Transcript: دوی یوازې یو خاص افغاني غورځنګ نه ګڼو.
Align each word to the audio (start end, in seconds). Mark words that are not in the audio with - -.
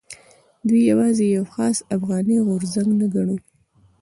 دوی 0.67 0.81
یوازې 0.91 1.25
یو 1.35 1.43
خاص 1.53 1.77
افغاني 1.95 2.37
غورځنګ 2.47 2.89
نه 2.99 3.07
ګڼو. 3.13 3.37